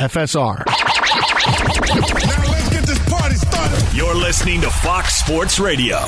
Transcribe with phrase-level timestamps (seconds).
[0.00, 0.64] FSR.
[0.66, 3.94] Now let's get this party started.
[3.94, 5.98] You're listening to Fox Sports Radio.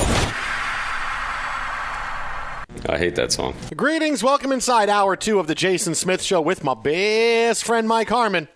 [2.89, 3.53] I hate that song.
[3.75, 4.23] Greetings.
[4.23, 8.47] Welcome inside hour two of the Jason Smith Show with my best friend Mike Harmon,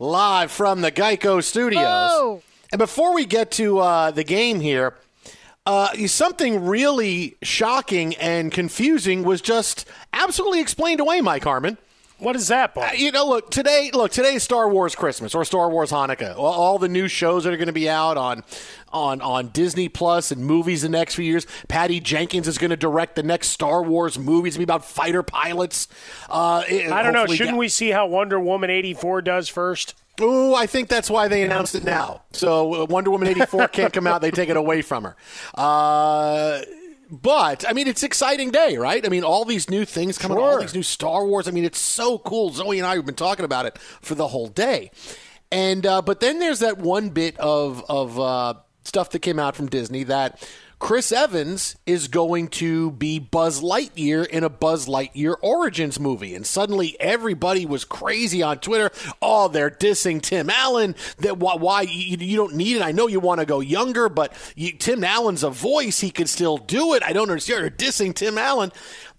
[0.00, 1.84] live from the Geico Studios.
[1.86, 2.42] Oh.
[2.72, 4.96] And before we get to uh, the game here,
[5.64, 11.78] uh, something really shocking and confusing was just absolutely explained away, Mike Harmon.
[12.22, 12.84] What is that, Bob?
[12.84, 13.90] Uh, you know, look today.
[13.92, 16.36] Look today is Star Wars Christmas or Star Wars Hanukkah.
[16.36, 18.44] All, all the new shows that are going to be out on
[18.92, 21.48] on on Disney Plus and movies the next few years.
[21.66, 24.48] Patty Jenkins is going to direct the next Star Wars movie.
[24.48, 25.88] It's going to be about fighter pilots.
[26.30, 27.26] Uh, I don't know.
[27.26, 29.96] Shouldn't we see how Wonder Woman eighty four does first?
[30.20, 32.22] Ooh, I think that's why they announced it now.
[32.32, 34.20] So uh, Wonder Woman eighty four can't come out.
[34.20, 35.16] They take it away from her.
[35.54, 36.60] Uh,
[37.12, 39.04] but I mean, it's exciting day, right?
[39.04, 40.52] I mean, all these new things coming, Sure.
[40.52, 41.46] all these new Star Wars.
[41.46, 42.50] I mean, it's so cool.
[42.50, 44.90] Zoe and I have been talking about it for the whole day,
[45.50, 48.54] and uh, but then there's that one bit of of uh,
[48.84, 50.48] stuff that came out from Disney that
[50.82, 56.34] Chris Evans is going to be Buzz Lightyear in a Buzz Lightyear Origins movie.
[56.34, 58.90] And suddenly everybody was crazy on Twitter.
[59.22, 60.96] Oh, they're dissing Tim Allen.
[61.18, 62.82] That why, why you, you, don't need it.
[62.82, 66.00] I know you want to go younger, but you, Tim Allen's a voice.
[66.00, 67.04] He could still do it.
[67.04, 67.60] I don't understand.
[67.60, 68.72] You're dissing Tim Allen.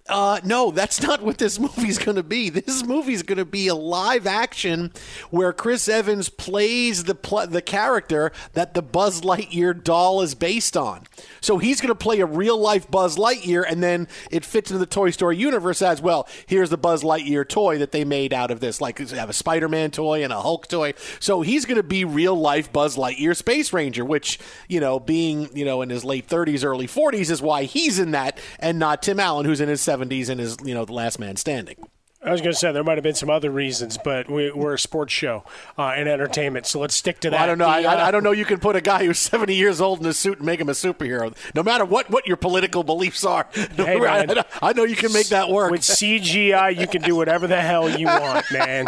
[0.09, 2.49] Uh, no, that's not what this movie's going to be.
[2.49, 4.91] This movie's going to be a live action
[5.29, 10.75] where Chris Evans plays the pl- the character that the Buzz Lightyear doll is based
[10.75, 11.03] on.
[11.39, 14.79] So he's going to play a real life Buzz Lightyear, and then it fits into
[14.79, 16.27] the Toy Story universe as well.
[16.47, 19.33] Here's the Buzz Lightyear toy that they made out of this, like they have a
[19.33, 20.93] Spider Man toy and a Hulk toy.
[21.21, 25.49] So he's going to be real life Buzz Lightyear Space Ranger, which you know, being
[25.55, 29.01] you know in his late 30s, early 40s, is why he's in that, and not
[29.01, 31.77] Tim Allen, who's in his 70s and is you know the last man standing.
[32.25, 34.73] I was going to say there might have been some other reasons, but we, are
[34.73, 35.43] a sports show
[35.77, 37.35] uh, and entertainment, so let's stick to that.
[37.35, 37.65] Well, I don't know.
[37.65, 38.31] The, uh, I, I, don't know.
[38.31, 40.69] You can put a guy who's 70 years old in a suit and make him
[40.69, 43.47] a superhero, no matter what, what your political beliefs are.
[43.83, 45.71] Hey, man, I, know you can make that work.
[45.71, 48.87] With CGI, you can do whatever the hell you want, man.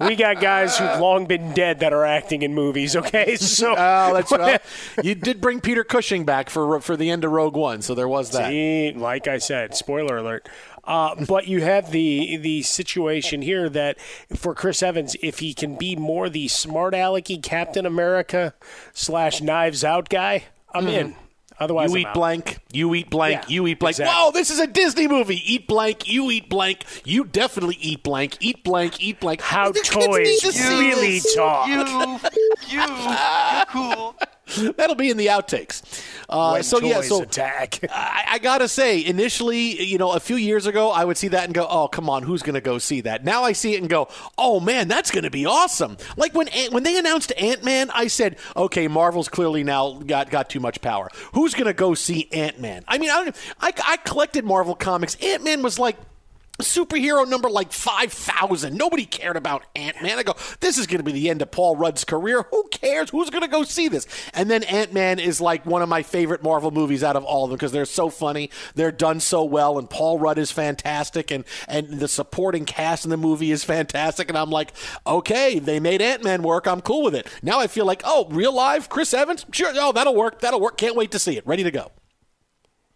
[0.00, 2.96] We got guys who've long been dead that are acting in movies.
[2.96, 4.60] Okay, so oh, that's right.
[5.02, 8.08] You did bring Peter Cushing back for for the end of Rogue One, so there
[8.08, 8.48] was that.
[8.48, 10.48] See, like I said, spoiler alert.
[10.86, 13.98] Uh, but you have the the situation here that
[14.34, 18.54] for Chris Evans, if he can be more the smart alecky Captain America
[18.92, 20.94] slash Knives Out guy, I'm mm-hmm.
[20.94, 21.16] in.
[21.58, 22.14] Otherwise, you I'm eat out.
[22.14, 23.94] blank, you eat blank, yeah, you eat blank.
[23.94, 24.12] exactly.
[24.12, 25.40] Whoa, this is a Disney movie.
[25.44, 29.40] Eat blank, you eat blank, you definitely eat blank, eat blank, eat blank.
[29.40, 31.34] How the toys really this.
[31.34, 31.68] talk.
[31.68, 31.78] You,
[32.68, 34.16] you, you're cool.
[34.76, 35.82] That'll be in the outtakes.
[36.28, 37.80] Uh, so yeah, so attack.
[37.90, 41.44] I, I, gotta say, initially, you know, a few years ago, I would see that
[41.44, 43.90] and go, "Oh, come on, who's gonna go see that?" Now I see it and
[43.90, 44.08] go,
[44.38, 48.36] "Oh man, that's gonna be awesome!" Like when when they announced Ant Man, I said,
[48.56, 51.10] "Okay, Marvel's clearly now got got too much power.
[51.34, 55.16] Who's gonna go see Ant Man?" I mean, I, I I collected Marvel comics.
[55.16, 55.96] Ant Man was like
[56.60, 58.76] superhero number like 5,000.
[58.76, 60.18] Nobody cared about Ant Man.
[60.18, 62.46] I go, this is going to be the end of Paul Rudd's career.
[62.50, 63.10] Who cares?
[63.10, 64.06] Who's going to go see this?
[64.32, 67.44] And then Ant Man is like one of my favorite Marvel movies out of all
[67.44, 68.50] of them because they're so funny.
[68.74, 73.10] They're done so well, and Paul Rudd is fantastic, and, and the supporting cast in
[73.10, 74.28] the movie is fantastic.
[74.28, 74.72] And I'm like,
[75.06, 76.66] okay, they made Ant Man work.
[76.66, 77.26] I'm cool with it.
[77.42, 79.44] Now I feel like, oh, real life, Chris Evans?
[79.50, 79.72] Sure.
[79.74, 80.40] Oh, that'll work.
[80.40, 80.76] That'll work.
[80.76, 81.46] Can't wait to see it.
[81.46, 81.90] Ready to go.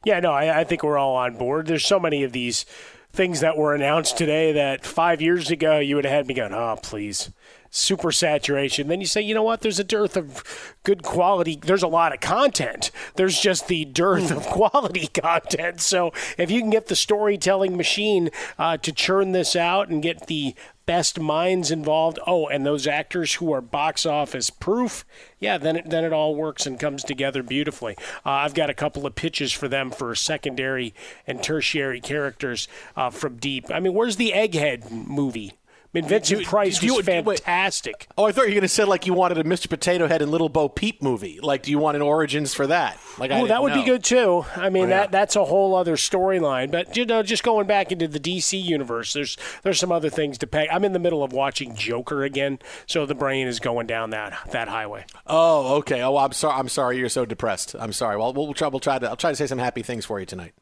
[0.05, 1.67] Yeah, no, I, I think we're all on board.
[1.67, 2.65] There's so many of these
[3.13, 6.53] things that were announced today that five years ago you would have had me going,
[6.53, 7.31] oh, please.
[7.71, 8.89] Super saturation.
[8.89, 9.61] Then you say, you know what?
[9.61, 11.57] There's a dearth of good quality.
[11.57, 12.91] There's a lot of content.
[13.17, 15.81] There's just the dearth of quality content.
[15.81, 20.27] So if you can get the storytelling machine uh, to churn this out and get
[20.27, 20.55] the
[20.89, 22.19] best minds involved.
[22.27, 25.05] Oh, and those actors who are box office proof.
[25.39, 27.95] Yeah, then it, then it all works and comes together beautifully.
[28.25, 30.95] Uh, I've got a couple of pitches for them for secondary
[31.27, 33.67] and tertiary characters uh, from Deep.
[33.71, 35.58] I mean, where's the Egghead movie?
[35.95, 38.09] I mean, Vincent Price was fantastic.
[38.19, 39.71] Oh, I thought you were going to say like you wanted a Mr.
[39.71, 41.41] Potato Head and Little Bo Peep movie.
[41.41, 43.01] Like, do you want an origins for that?
[43.17, 43.81] Like, oh, that would know.
[43.81, 44.45] be good too.
[44.55, 44.97] I mean, oh, yeah.
[45.01, 46.71] that that's a whole other storyline.
[46.71, 50.37] But you know, just going back into the DC universe, there's there's some other things
[50.39, 50.69] to pay.
[50.69, 54.39] I'm in the middle of watching Joker again, so the brain is going down that
[54.51, 55.07] that highway.
[55.27, 56.03] Oh, okay.
[56.03, 56.59] Oh, I'm sorry.
[56.59, 56.99] I'm sorry.
[56.99, 57.75] You're so depressed.
[57.79, 58.19] I'm sorry.
[58.19, 58.69] Well, we'll try.
[58.69, 59.09] We'll try to.
[59.09, 60.53] I'll try to say some happy things for you tonight.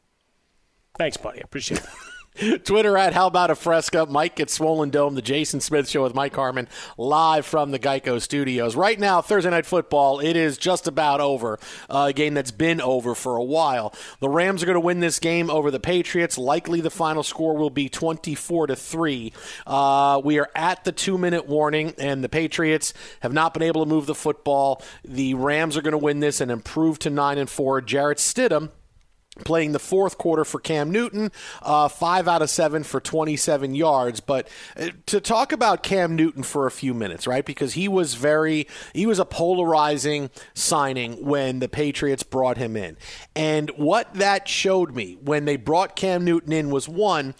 [0.96, 1.38] Thanks, buddy.
[1.38, 1.86] I appreciate it.
[2.64, 4.06] Twitter at How About a Fresca.
[4.06, 6.68] Mike gets Swollen Dome, the Jason Smith Show with Mike Harmon,
[6.98, 8.76] live from the Geico Studios.
[8.76, 11.58] Right now, Thursday Night Football, it is just about over.
[11.88, 13.94] Uh, a game that's been over for a while.
[14.20, 16.36] The Rams are going to win this game over the Patriots.
[16.36, 19.32] Likely the final score will be 24 to 3.
[19.66, 23.84] Uh, we are at the two minute warning, and the Patriots have not been able
[23.84, 24.82] to move the football.
[25.04, 27.80] The Rams are going to win this and improve to 9 and 4.
[27.80, 28.70] Jarrett Stidham
[29.44, 31.30] playing the fourth quarter for Cam Newton,
[31.62, 34.20] uh, five out of seven for 27 yards.
[34.20, 37.44] But uh, to talk about Cam Newton for a few minutes, right?
[37.44, 42.96] Because he was very, he was a polarizing signing when the Patriots brought him in.
[43.34, 47.34] And what that showed me when they brought Cam Newton in was one,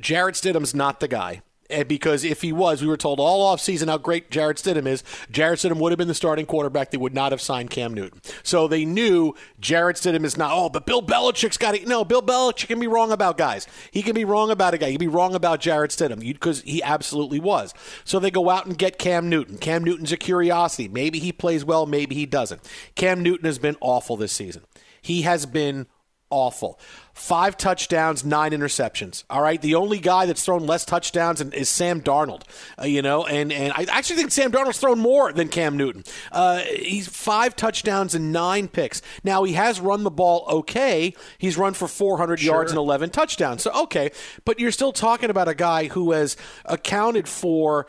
[0.00, 1.42] Jarrett Stidham's not the guy.
[1.70, 5.02] And because if he was, we were told all offseason how great Jarrett Stidham is.
[5.30, 6.90] Jarrett Stidham would have been the starting quarterback.
[6.90, 8.20] They would not have signed Cam Newton.
[8.42, 11.86] So they knew Jarrett Stidham is not, oh, but Bill Belichick's got it.
[11.86, 13.66] No, Bill Belichick can be wrong about guys.
[13.90, 14.86] He can be wrong about a guy.
[14.86, 17.74] He can be wrong about Jarrett Stidham because he absolutely was.
[18.04, 19.58] So they go out and get Cam Newton.
[19.58, 20.88] Cam Newton's a curiosity.
[20.88, 22.62] Maybe he plays well, maybe he doesn't.
[22.94, 24.62] Cam Newton has been awful this season.
[25.00, 25.86] He has been
[26.30, 26.78] awful.
[27.14, 29.24] Five touchdowns, nine interceptions.
[29.30, 32.42] All right, the only guy that's thrown less touchdowns is Sam Darnold.
[32.78, 36.04] Uh, you know, and and I actually think Sam Darnold's thrown more than Cam Newton.
[36.30, 39.00] Uh, he's five touchdowns and nine picks.
[39.24, 41.14] Now he has run the ball okay.
[41.38, 42.54] He's run for 400 Sure.
[42.54, 43.62] yards and 11 touchdowns.
[43.62, 44.10] So okay,
[44.44, 47.86] but you're still talking about a guy who has accounted for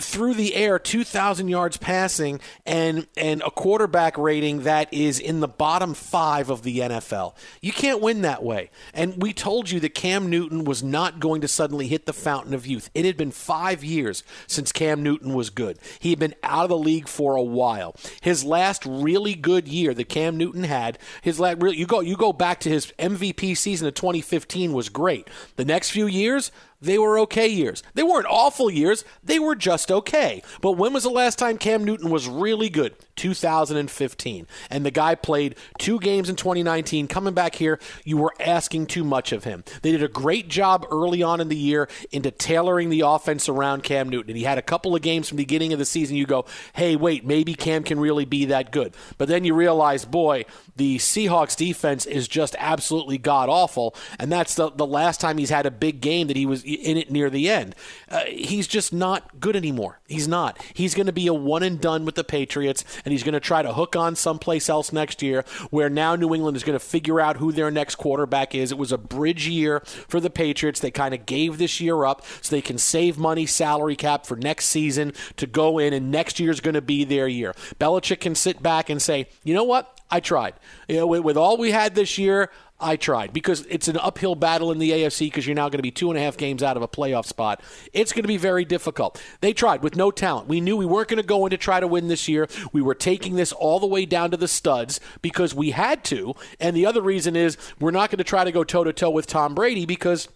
[0.00, 5.48] through the air 2000 yards passing and and a quarterback rating that is in the
[5.48, 7.34] bottom 5 of the NFL.
[7.60, 8.70] You can't win that way.
[8.94, 12.54] And we told you that Cam Newton was not going to suddenly hit the fountain
[12.54, 12.88] of youth.
[12.94, 15.78] It had been 5 years since Cam Newton was good.
[15.98, 17.96] He had been out of the league for a while.
[18.20, 22.16] His last really good year that Cam Newton had, his last real you go you
[22.16, 25.28] go back to his MVP season of 2015 was great.
[25.56, 27.82] The next few years they were okay years.
[27.94, 29.04] They weren't awful years.
[29.22, 30.42] They were just okay.
[30.60, 32.94] But when was the last time Cam Newton was really good?
[33.16, 34.46] 2015.
[34.70, 37.06] And the guy played two games in 2019.
[37.06, 39.62] Coming back here, you were asking too much of him.
[39.82, 43.84] They did a great job early on in the year into tailoring the offense around
[43.84, 44.30] Cam Newton.
[44.30, 46.16] And he had a couple of games from the beginning of the season.
[46.16, 48.94] You go, hey, wait, maybe Cam can really be that good.
[49.18, 50.44] But then you realize, boy,
[50.76, 53.94] the Seahawks defense is just absolutely god awful.
[54.18, 56.96] And that's the, the last time he's had a big game that he was in
[56.96, 57.74] it near the end.
[58.10, 60.00] Uh, he's just not good anymore.
[60.08, 60.62] He's not.
[60.74, 63.40] He's going to be a one and done with the Patriots, and he's going to
[63.40, 66.84] try to hook on someplace else next year where now New England is going to
[66.84, 68.72] figure out who their next quarterback is.
[68.72, 70.80] It was a bridge year for the Patriots.
[70.80, 74.36] They kind of gave this year up so they can save money, salary cap for
[74.36, 77.54] next season to go in, and next year's going to be their year.
[77.78, 80.00] Belichick can sit back and say, you know what?
[80.12, 80.52] I tried.
[80.88, 84.34] You know, with, with all we had this year, I tried because it's an uphill
[84.34, 86.62] battle in the AFC because you're now going to be two and a half games
[86.62, 87.62] out of a playoff spot.
[87.94, 89.22] It's going to be very difficult.
[89.40, 90.48] They tried with no talent.
[90.48, 92.46] We knew we weren't going to go in to try to win this year.
[92.74, 96.34] We were taking this all the way down to the studs because we had to.
[96.60, 99.10] And the other reason is we're not going to try to go toe to toe
[99.10, 100.28] with Tom Brady because.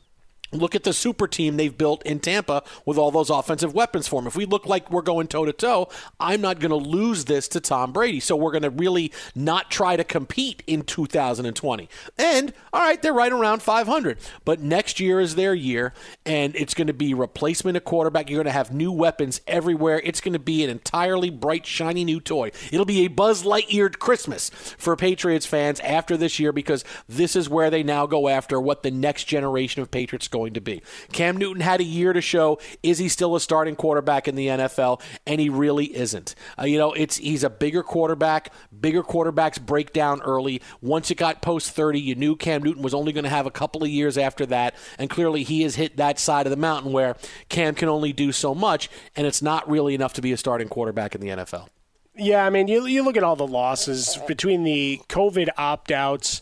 [0.53, 4.21] Look at the super team they've built in Tampa with all those offensive weapons for
[4.21, 4.27] him.
[4.27, 5.89] If we look like we're going toe to toe,
[6.21, 8.21] I'm not going to lose this to Tom Brady.
[8.21, 11.89] So we're going to really not try to compete in 2020.
[12.19, 14.19] And, all right, they're right around 500.
[14.45, 15.93] But next year is their year,
[16.25, 18.31] and it's going to be replacement of quarterback.
[18.31, 20.01] You're going to have new weapons everywhere.
[20.05, 22.53] It's going to be an entirely bright, shiny new toy.
[22.71, 27.49] It'll be a Buzz Lightyear Christmas for Patriots fans after this year because this is
[27.49, 30.83] where they now go after what the next generation of Patriots going to be.
[31.13, 34.49] Cam Newton had a year to show is he still a starting quarterback in the
[34.49, 36.35] NFL, and he really isn't.
[36.59, 38.53] Uh, you know, it's he's a bigger quarterback.
[38.79, 40.61] Bigger quarterbacks break down early.
[40.83, 43.51] Once it got post 30, you knew Cam Newton was only going to have a
[43.51, 46.93] couple of years after that, and clearly he has hit that side of the mountain
[46.93, 47.17] where
[47.49, 50.69] Cam can only do so much, and it's not really enough to be a starting
[50.69, 51.69] quarterback in the NFL.
[52.15, 56.41] Yeah, I mean, you, you look at all the losses between the COVID opt outs,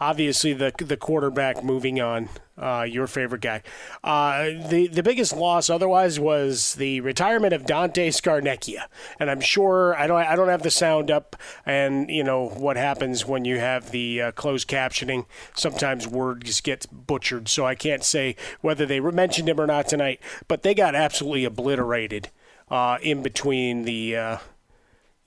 [0.00, 3.62] obviously the the quarterback moving on, uh, your favorite guy.
[4.02, 8.86] Uh, the the biggest loss otherwise was the retirement of Dante Scarnecchia,
[9.18, 12.76] and I'm sure I don't I don't have the sound up, and you know what
[12.76, 15.26] happens when you have the uh, closed captioning.
[15.54, 20.20] Sometimes words get butchered, so I can't say whether they mentioned him or not tonight.
[20.48, 22.30] But they got absolutely obliterated
[22.70, 24.38] uh, in between the uh,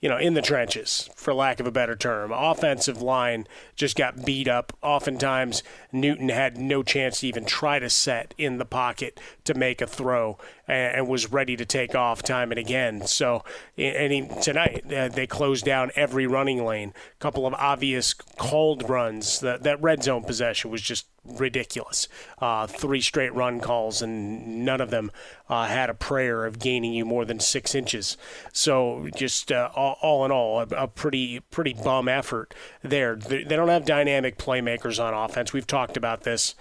[0.04, 2.30] you know, in the trenches, for lack of a better term.
[2.30, 4.76] Offensive line just got beat up.
[4.82, 9.80] Oftentimes, Newton had no chance to even try to set in the pocket to make
[9.80, 13.06] a throw and, was ready to take off time and again.
[13.06, 13.44] So,
[13.76, 16.92] and he, tonight, uh, they closed down every running lane.
[16.96, 19.40] A couple of obvious called runs.
[19.40, 22.08] That, that red zone possession was just ridiculous.
[22.38, 25.10] Uh, three straight run calls, and none of them
[25.48, 28.16] uh, had a prayer of gaining you more than six inches.
[28.52, 33.16] So just uh, all, all in all, a, a pretty pretty bum effort there.
[33.16, 35.52] They, they don't have dynamic playmakers on offense.
[35.52, 36.54] We've talked about this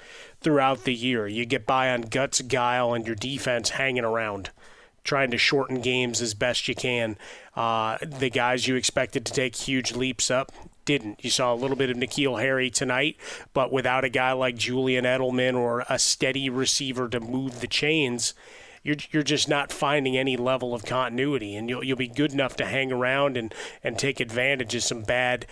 [0.43, 1.27] throughout the year.
[1.27, 4.49] You get by on guts, guile, and your defense hanging around
[5.03, 7.17] trying to shorten games as best you can.
[7.55, 10.51] Uh, the guys you expected to take huge leaps up
[10.85, 11.23] didn't.
[11.23, 13.17] You saw a little bit of N'Keal Harry tonight,
[13.53, 18.33] but without a guy like Julian Edelman or a steady receiver to move the chains,
[18.83, 22.57] you're you're just not finding any level of continuity, and you'll you'll be good enough
[22.57, 25.45] to hang around and and take advantage of some bad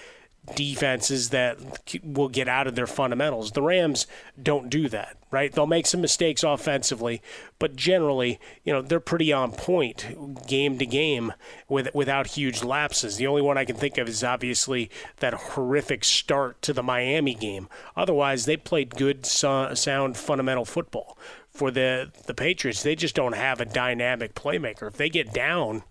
[0.56, 1.58] defenses that
[2.04, 3.52] will get out of their fundamentals.
[3.52, 4.08] The Rams
[4.42, 5.52] don't do that, right?
[5.52, 7.22] They'll make some mistakes offensively,
[7.60, 11.34] but generally, you know, they're pretty on point game to game
[11.70, 13.18] with without huge lapses.
[13.18, 17.36] The only one I can think of is obviously that horrific start to the Miami
[17.36, 17.70] game.
[17.96, 21.18] Otherwise, they played good sound fundamental football.
[21.52, 24.88] For the the Patriots, they just don't have a dynamic playmaker.
[24.88, 25.84] If they get down,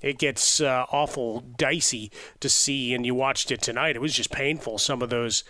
[0.00, 2.10] it gets uh, awful dicey
[2.40, 2.94] to see.
[2.94, 4.78] And you watched it tonight; it was just painful.
[4.78, 5.44] Some of those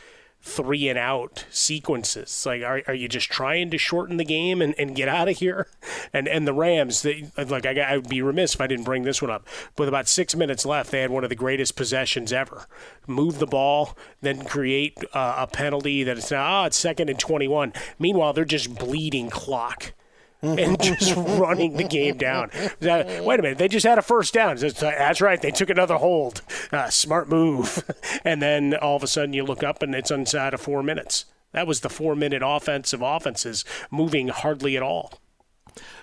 [0.47, 2.47] three and out sequences.
[2.47, 5.39] Like, are, are you just trying to shorten the game and, and get out of
[5.39, 5.67] here?
[6.13, 9.03] And and the Rams, they, like, I, I would be remiss if I didn't bring
[9.03, 9.47] this one up.
[9.77, 12.67] With about six minutes left, they had one of the greatest possessions ever.
[13.07, 17.19] Move the ball, then create uh, a penalty that it's now, oh, it's second and
[17.19, 17.73] 21.
[17.99, 19.93] Meanwhile, they're just bleeding clock
[20.43, 22.51] and just running the game down.
[22.81, 24.57] Wait a minute, they just had a first down.
[24.57, 26.43] That's right, they took another hold.
[26.73, 27.85] Uh, smart move.
[28.25, 31.25] and then all of a sudden you look up and it's inside of four minutes.
[31.53, 35.21] That was the four minute offensive offenses moving hardly at all.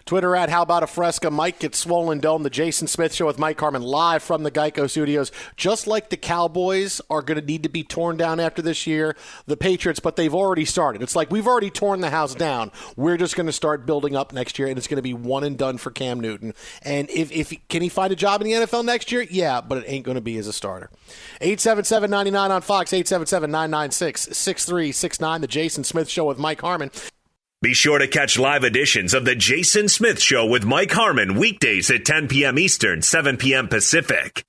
[0.06, 1.32] Twitter at How About a Fresca.
[1.32, 2.44] Mike gets swollen dome.
[2.44, 5.32] The Jason Smith Show with Mike Harmon live from the Geico Studios.
[5.56, 9.16] Just like the Cowboys are going to need to be torn down after this year,
[9.46, 11.02] the Patriots, but they've already started.
[11.02, 12.72] It's like we've already torn the house down.
[12.98, 15.44] We're just going to start building up next year, and it's going to be one
[15.44, 16.54] and done for Cam Newton.
[16.82, 19.22] And if, if can he find a job in the NFL next year?
[19.22, 20.90] Yeah, but it ain't going to be as a starter.
[21.40, 25.42] 877 99 on Fox, 877 996 6369.
[25.42, 26.92] The Jason Smith Show with Mike Harmon.
[27.64, 31.90] Be sure to catch live editions of The Jason Smith Show with Mike Harmon weekdays
[31.90, 32.60] at 10 p.m.
[32.60, 33.70] Eastern, 7 p.m.
[33.70, 34.44] Pacific.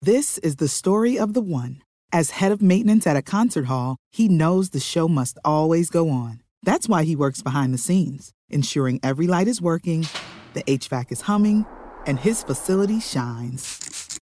[0.00, 1.80] This is the story of the one.
[2.10, 6.10] As head of maintenance at a concert hall, he knows the show must always go
[6.10, 6.42] on.
[6.64, 10.08] That's why he works behind the scenes, ensuring every light is working,
[10.54, 11.64] the HVAC is humming,
[12.06, 13.91] and his facility shines.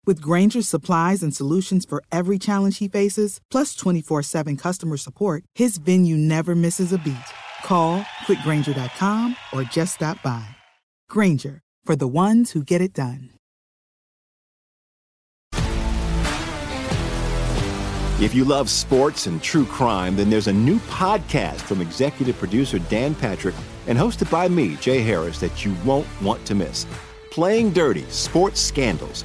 [0.07, 5.43] With Grainger's supplies and solutions for every challenge he faces, plus 24 7 customer support,
[5.57, 7.17] his venue never misses a beat.
[7.65, 10.47] Call click grainger.com or just stop by.
[11.11, 13.31] Grainger, for the ones who get it done.
[18.19, 22.79] If you love sports and true crime, then there's a new podcast from executive producer
[22.79, 23.57] Dan Patrick
[23.89, 26.87] and hosted by me, Jay Harris, that you won't want to miss.
[27.31, 29.25] Playing Dirty Sports Scandals.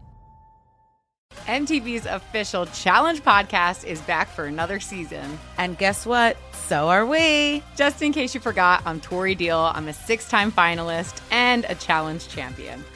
[1.47, 5.39] MTV's official Challenge podcast is back for another season.
[5.57, 6.37] And guess what?
[6.53, 7.63] So are we.
[7.75, 9.57] Just in case you forgot, I'm Tori Deal.
[9.57, 12.83] I'm a six time finalist and a challenge champion.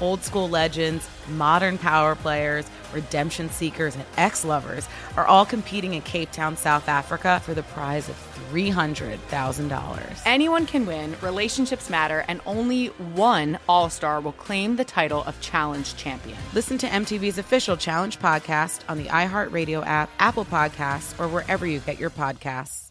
[0.00, 6.02] Old school legends, modern power players, redemption seekers, and ex lovers are all competing in
[6.02, 8.16] Cape Town, South Africa for the prize of
[8.50, 10.22] $300,000.
[10.24, 15.40] Anyone can win, relationships matter, and only one All Star will claim the title of
[15.40, 16.38] Challenge Champion.
[16.52, 21.78] Listen to MTV's official Challenge podcast on the iHeartRadio app, Apple Podcasts, or wherever you
[21.80, 22.90] get your podcasts.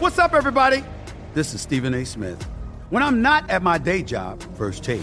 [0.00, 0.82] What's up, everybody?
[1.34, 2.04] This is Stephen A.
[2.04, 2.42] Smith.
[2.88, 5.02] When I'm not at my day job, First Take,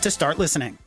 [0.01, 0.79] to start listening.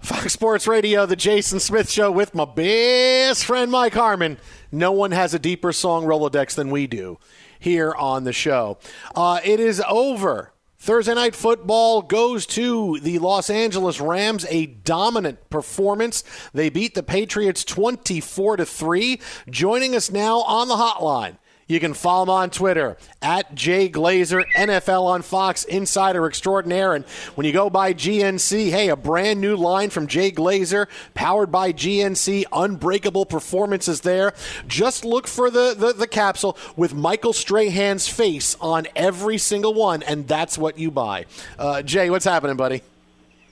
[0.00, 4.38] Fox Sports Radio, the Jason Smith Show with my best friend Mike Harmon.
[4.72, 7.18] No one has a deeper song Rolodex than we do
[7.58, 8.78] here on the show.
[9.14, 10.54] Uh, it is over.
[10.78, 16.24] Thursday night football goes to the Los Angeles Rams, a dominant performance.
[16.54, 19.20] They beat the Patriots 24 to 3.
[19.50, 21.36] Joining us now on the hotline
[21.70, 26.94] you can follow him on Twitter at Jay Glazer, NFL on Fox, Insider Extraordinaire.
[26.94, 27.04] And
[27.36, 31.72] when you go by GNC, hey, a brand new line from Jay Glazer, powered by
[31.72, 34.34] GNC, unbreakable performances there.
[34.66, 40.02] Just look for the, the, the capsule with Michael Strahan's face on every single one,
[40.02, 41.26] and that's what you buy.
[41.56, 42.82] Uh, Jay, what's happening, buddy?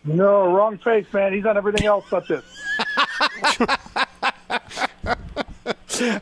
[0.04, 1.32] No, wrong face, man.
[1.32, 2.44] He's on everything else but this.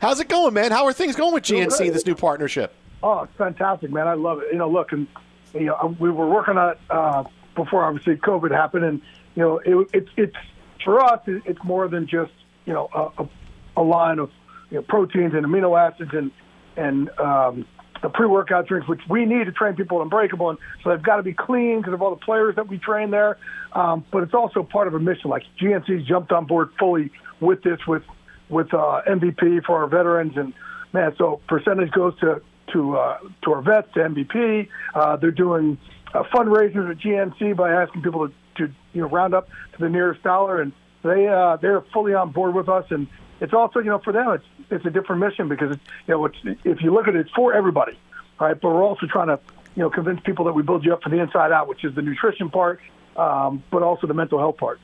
[0.01, 0.71] How's it going, man?
[0.71, 2.73] How are things going with GNC, this new partnership?
[3.03, 4.07] Oh, it's fantastic, man.
[4.07, 4.47] I love it.
[4.51, 5.07] You know, look, and
[5.53, 7.23] you know, we were working on it uh,
[7.55, 9.01] before obviously COVID happened, and
[9.35, 10.35] you know, it, it's it's
[10.83, 12.31] for us, it's more than just
[12.65, 13.29] you know a, a,
[13.77, 14.31] a line of
[14.71, 16.31] you know, proteins and amino acids and
[16.75, 17.65] and um,
[18.01, 21.23] the pre-workout drinks, which we need to train people unbreakable, and so they've got to
[21.23, 23.37] be clean because of all the players that we train there.
[23.73, 25.29] Um, but it's also part of a mission.
[25.29, 28.03] Like GNC's jumped on board fully with this, with
[28.49, 30.53] with uh, MVP for our veterans, and
[30.93, 32.41] man, so percentage goes to
[32.73, 34.69] to uh, to our vets to MVP.
[34.93, 35.77] Uh, they're doing
[36.13, 39.89] uh, fundraisers at GNC by asking people to, to you know round up to the
[39.89, 40.71] nearest dollar, and
[41.03, 42.85] they uh, they're fully on board with us.
[42.89, 43.07] And
[43.39, 46.25] it's also you know for them it's it's a different mission because it's, you know
[46.25, 47.97] it's, if you look at it, it's for everybody,
[48.39, 48.59] right?
[48.59, 49.39] But we're also trying to
[49.75, 51.95] you know convince people that we build you up from the inside out, which is
[51.95, 52.79] the nutrition part,
[53.15, 54.79] um, but also the mental health part.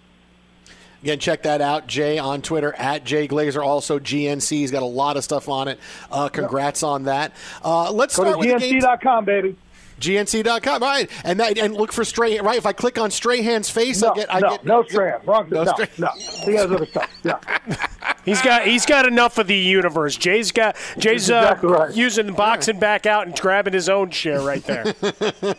[1.03, 1.85] Again, check that out.
[1.85, 3.61] Jay on Twitter at Jay Glazer.
[3.61, 4.49] Also, GNC.
[4.51, 5.77] He's got a lot of stuff on it.
[6.09, 6.87] Uh, congrats yep.
[6.87, 7.33] on that.
[7.61, 9.57] Uh, let's Go start to with GNC.com, baby.
[10.03, 11.09] GNC.com, right?
[11.23, 12.57] And that, and look for Strahan, right?
[12.57, 15.21] If I click on Strahan's face, no, I get, I no, get no Strahan.
[15.25, 15.49] Wrong.
[15.49, 16.09] No, no, no.
[16.17, 17.09] He has other stuff.
[17.23, 17.39] Yeah.
[18.25, 20.15] He's got he's got enough of the universe.
[20.15, 21.93] Jay's got Jay's uh, exactly right.
[21.93, 24.93] using the boxing back out and grabbing his own share right there.
[24.93, 25.13] there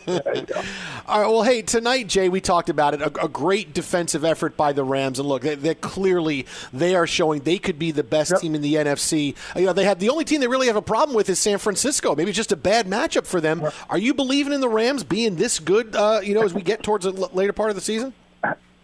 [1.07, 1.29] All right.
[1.29, 3.01] Well, hey, tonight, Jay, we talked about it.
[3.01, 7.05] A, a great defensive effort by the Rams, and look, they, they clearly they are
[7.05, 8.41] showing they could be the best yep.
[8.41, 9.35] team in the NFC.
[9.55, 11.59] You know, they have the only team they really have a problem with is San
[11.59, 12.15] Francisco.
[12.15, 13.61] Maybe it's just a bad matchup for them.
[13.61, 13.73] Yep.
[13.91, 15.95] Are you believing in the Rams being this good?
[15.95, 18.13] Uh, you know, as we get towards the later part of the season.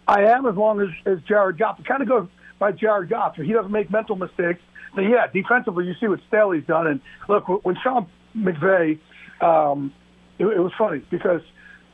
[0.08, 1.78] I am, as long as, as Jared Goff.
[1.78, 3.36] It kind of goes by Jared Goff.
[3.36, 4.60] He doesn't make mental mistakes,
[4.94, 6.86] then yeah, defensively, you see what Staley's done.
[6.86, 8.98] And look, when Sean McVay,
[9.40, 9.92] um,
[10.38, 11.40] it, it was funny because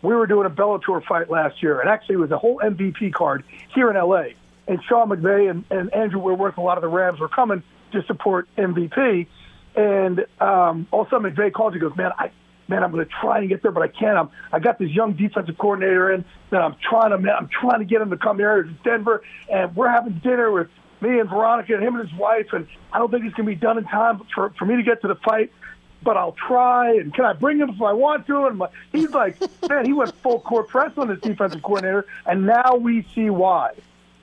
[0.02, 3.12] we were doing a Bellator fight last year, and actually it was a whole MVP
[3.12, 3.44] card
[3.74, 4.28] here in LA.
[4.66, 8.02] And Sean McVay and, and Andrew Whitworth, a lot of the Rams were coming to
[8.04, 9.26] support MVP.
[9.74, 12.30] And um, all of a sudden McVay calls, he goes, "Man, I
[12.68, 14.18] man, I'm going to try and get there, but I can't.
[14.18, 17.80] I'm, I got this young defensive coordinator in that I'm trying to, man, I'm trying
[17.80, 20.68] to get him to come here to Denver, and we're having dinner with
[21.00, 23.54] me and Veronica and him and his wife, and I don't think it's going to
[23.54, 25.52] be done in time for for me to get to the fight.
[26.00, 28.46] But I'll try, and can I bring him if I want to?
[28.46, 29.36] And my, he's like,
[29.68, 33.72] man, he went full court press on this defensive coordinator, and now we see why.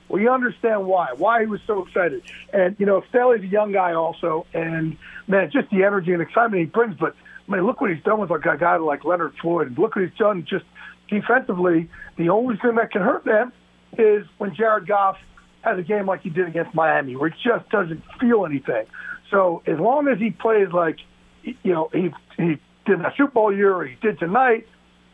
[0.08, 2.22] We understand why, why he was so excited.
[2.52, 6.60] And, you know, Staley's a young guy also, and, man, just the energy and excitement
[6.60, 6.96] he brings.
[6.96, 7.16] But
[7.48, 9.78] I mean, look what he's done with like a guy like Leonard Floyd.
[9.78, 10.64] Look what he's done just
[11.08, 11.88] defensively.
[12.16, 13.52] The only thing that can hurt them
[13.98, 15.16] is when Jared Goff
[15.62, 18.86] has a game like he did against Miami, where he just doesn't feel anything.
[19.30, 20.98] So as long as he plays like,
[21.42, 24.66] you know, he he did in a Super Bowl year or he did tonight,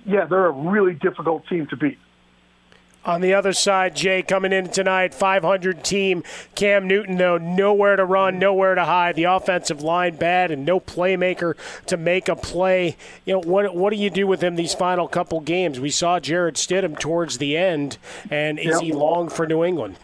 [0.07, 1.99] yeah, they're a really difficult team to beat.
[3.05, 6.23] On the other side, Jay coming in tonight, 500 team.
[6.55, 9.17] Cam Newton, though, nowhere to run, nowhere to hide.
[9.17, 11.55] The offensive line bad, and no playmaker
[11.87, 12.97] to make a play.
[13.25, 13.75] You know what?
[13.75, 15.81] What do you do with him these final couple games?
[15.81, 17.99] We saw Jarrett Stidham towards the end,
[18.31, 18.83] and is yep.
[18.83, 19.97] he long for New England?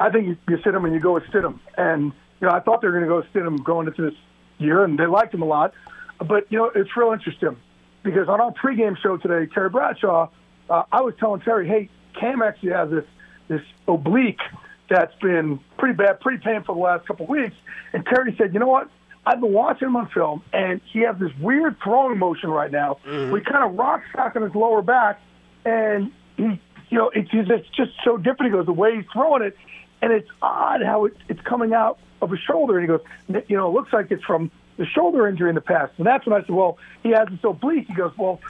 [0.00, 2.60] I think you, you sit him and you go with Stidham, and you know I
[2.60, 4.18] thought they were going to go with Stidham going into this
[4.56, 5.74] year, and they liked him a lot.
[6.18, 7.58] But you know it's real interesting
[8.02, 10.30] because on our pregame show today, Terry Bradshaw,
[10.70, 13.04] uh, I was telling Terry, hey Cam actually has this
[13.48, 14.40] this oblique
[14.88, 17.54] that's been pretty bad, pretty painful the last couple of weeks.
[17.92, 18.88] And Terry said, you know what?
[19.24, 22.98] I've been watching him on film, and he has this weird throwing motion right now.
[23.04, 23.32] Mm-hmm.
[23.32, 25.20] We kind of rock stock on his lower back,
[25.64, 28.52] and he, you know, it's, it's just so different.
[28.52, 29.56] He goes the way he's throwing it,
[30.00, 32.78] and it's odd how it, it's coming out of his shoulder.
[32.78, 35.60] And he goes, you know, it looks like it's from the shoulder injury in the
[35.60, 35.92] past.
[35.98, 37.88] And that's when I said, well, he has this oblique.
[37.88, 38.40] He goes, well,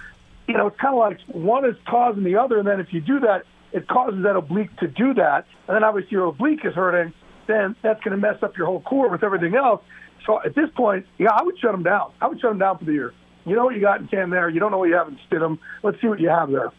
[0.46, 3.00] you know, it's kind of like one is causing the other, and then if you
[3.00, 3.44] do that,
[3.76, 5.44] it causes that oblique to do that.
[5.68, 7.12] And then obviously your oblique is hurting,
[7.46, 9.82] then that's going to mess up your whole core with everything else.
[10.24, 12.12] So at this point, yeah, I would shut him down.
[12.20, 13.12] I would shut him down for the year.
[13.44, 14.48] You know what you got in Cam there.
[14.48, 15.58] You don't know what you have in Stidham.
[15.82, 16.72] Let's see what you have there.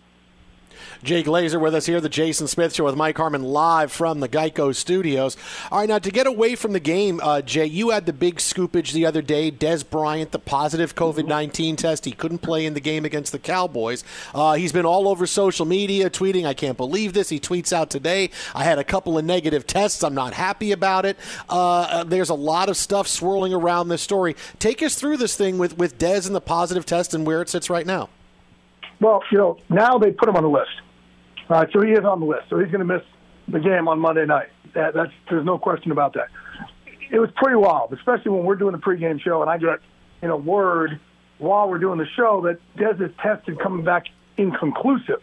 [1.04, 4.30] Jay Glazer with us here, the Jason Smith Show with Mike Harmon live from the
[4.30, 5.38] Geico Studios.
[5.72, 8.38] All right, now to get away from the game, uh, Jay, you had the big
[8.38, 9.52] scoopage the other day.
[9.52, 12.06] Dez Bryant, the positive COVID 19 test.
[12.06, 14.04] He couldn't play in the game against the Cowboys.
[14.34, 17.30] Uh, he's been all over social media tweeting, I can't believe this.
[17.30, 20.04] He tweets out today, I had a couple of negative tests.
[20.04, 21.18] I'm not happy about it.
[21.50, 24.36] Uh, there's a lot of stuff swirling around this story.
[24.60, 27.50] Take us through this thing with, with Dez and the positive test and where it
[27.50, 28.10] sits right now.
[29.00, 30.72] Well, you know, now they put him on the list.
[31.50, 32.50] All right, so he is on the list.
[32.50, 33.04] So he's going to miss
[33.48, 34.50] the game on Monday night.
[34.74, 36.28] That, that's there's no question about that.
[37.10, 39.80] It was pretty wild, especially when we're doing the pregame show, and I get
[40.22, 41.00] you know word
[41.38, 42.60] while we're doing the show that
[43.18, 44.06] test is coming back
[44.38, 45.22] inconclusive.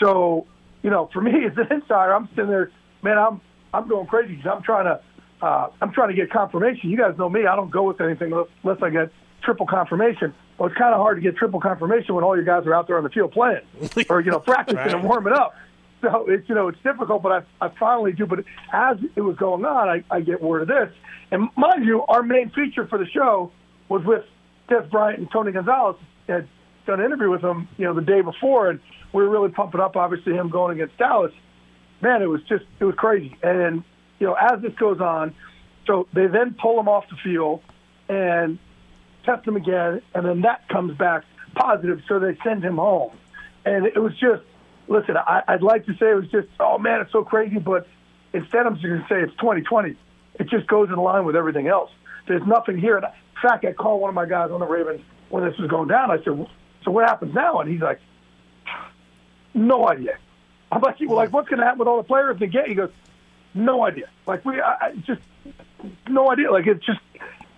[0.00, 0.46] So,
[0.82, 2.70] you know, for me as an insider, I'm sitting there,
[3.02, 3.40] man, I'm
[3.72, 5.00] I'm going crazy because I'm trying to
[5.44, 6.90] uh, I'm trying to get confirmation.
[6.90, 10.34] You guys know me; I don't go with anything unless I get triple confirmation.
[10.58, 12.86] Well, it's kind of hard to get triple confirmation when all your guys are out
[12.86, 13.60] there on the field playing
[14.08, 14.94] or you know practicing right.
[14.94, 15.54] and warming up.
[16.02, 18.26] So it's you know it's difficult, but I I finally do.
[18.26, 18.40] But
[18.72, 20.92] as it was going on, I, I get word of this.
[21.30, 23.50] And mind you, our main feature for the show
[23.88, 24.24] was with
[24.68, 25.96] Dez Bryant and Tony Gonzalez.
[26.28, 26.48] Had
[26.86, 28.80] done an interview with him, you know, the day before, and
[29.12, 29.96] we were really pumping up.
[29.96, 31.32] Obviously, him going against Dallas.
[32.00, 33.36] Man, it was just it was crazy.
[33.42, 33.84] And
[34.18, 35.34] you know, as this goes on,
[35.86, 37.62] so they then pull him off the field,
[38.08, 38.58] and
[39.26, 43.12] test him again, and then that comes back positive, so they send him home.
[43.64, 44.42] And it was just,
[44.88, 47.86] listen, I, I'd like to say it was just, oh man, it's so crazy, but
[48.32, 49.96] instead I'm just going to say it's 2020.
[50.38, 51.90] It just goes in line with everything else.
[52.26, 52.96] There's nothing here.
[52.96, 55.68] And in fact, I called one of my guys on the Ravens when this was
[55.68, 56.10] going down.
[56.10, 56.46] I said,
[56.84, 57.60] so what happens now?
[57.60, 58.00] And he's like,
[59.54, 60.18] no idea.
[60.70, 62.68] I'm like, well, like, what's going to happen with all the players they get?
[62.68, 62.90] He goes,
[63.54, 64.08] no idea.
[64.26, 65.22] Like, we, I, I just,
[66.08, 66.50] no idea.
[66.50, 67.00] Like, it's just,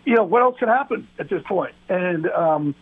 [0.09, 1.75] you know, what else can happen at this point?
[1.91, 2.75] And um,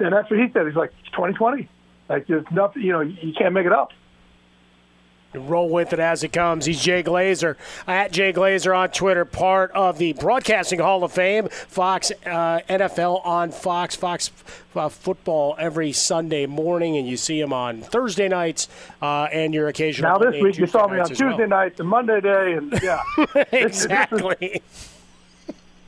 [0.00, 0.66] and that's what he said.
[0.66, 1.68] He's like, it's 2020.
[2.08, 3.92] Like, there's nothing, you know, you can't make it up.
[5.32, 6.64] Roll with it as it comes.
[6.64, 7.54] He's Jay Glazer
[7.86, 11.48] at Jay Glazer on Twitter, part of the Broadcasting Hall of Fame.
[11.48, 14.32] Fox uh, NFL on Fox, Fox
[14.74, 18.66] uh, football every Sunday morning, and you see him on Thursday nights
[19.00, 20.10] uh, and your occasional.
[20.10, 21.46] Now this Monday week you saw me on Tuesday well.
[21.46, 23.00] nights and Monday day, and yeah,
[23.52, 24.60] exactly.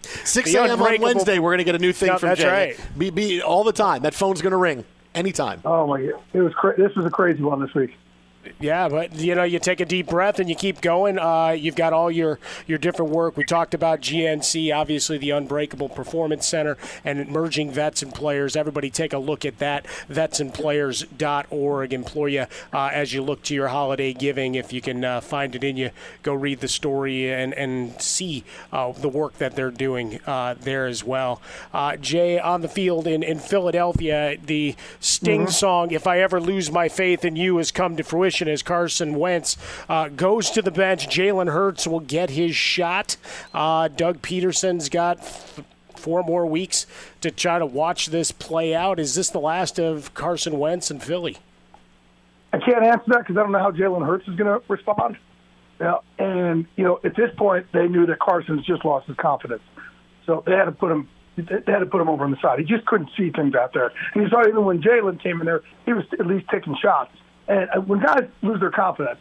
[0.03, 0.83] 6 a.m.
[0.83, 2.49] on Wednesday, we're going to get a new thing No, from that's Jay.
[2.49, 2.81] right.
[2.99, 4.03] Be, be all the time.
[4.03, 4.85] That phone's going to ring
[5.15, 5.61] anytime.
[5.65, 7.97] Oh my god, it was cra- this was a crazy one this week.
[8.59, 11.17] Yeah, but you know, you take a deep breath and you keep going.
[11.17, 13.37] Uh, you've got all your your different work.
[13.37, 18.57] We talked about GNC, obviously the Unbreakable Performance Center, and merging vets and players.
[18.57, 19.87] Everybody, take a look at that.
[20.11, 21.93] Vetsandplayers.org.
[21.93, 24.57] Implore you uh, as you look to your holiday giving.
[24.57, 25.91] If you can uh, find it in you,
[26.25, 30.87] go read the story and and see uh, the work that they're doing uh, there
[30.87, 31.41] as well.
[31.73, 35.53] Uh, Jay on the field in in Philadelphia, the Sting Mhm.
[35.53, 39.17] song "If I Ever Lose My Faith in You" has come to fruition as Carson
[39.17, 39.57] Wentz
[39.89, 41.09] uh, goes to the bench.
[41.09, 43.17] Jalen Hurts will get his shot.
[43.53, 45.23] Uh, Doug Pederson's got
[45.97, 46.87] four more weeks
[47.21, 48.99] to try to watch this play out.
[48.99, 51.39] Is this the last of Carson Wentz and Philly?
[52.53, 55.17] I can't answer that because I don't know how Jalen Hurts is going to respond.
[55.81, 59.63] Yeah, and you know, at this point, they knew that Carson's just lost his confidence,
[60.27, 61.09] so they had to put him.
[61.35, 62.59] They had to put him over on the side.
[62.59, 63.91] He just couldn't see things out there.
[64.13, 67.11] And you saw even when Jalen came in there, he was at least taking shots.
[67.49, 69.19] And uh, when guys lose their confidence,